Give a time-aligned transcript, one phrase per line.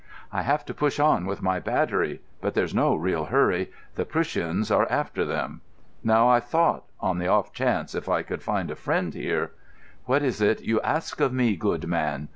[0.31, 2.21] "I have to push on with my battery.
[2.41, 5.61] But there's no real hurry—the Prussians are after them.
[6.03, 9.51] Now I thought—on the off chance, if I could find a friend here——"
[10.05, 12.29] "What is it you ask of me, good man?"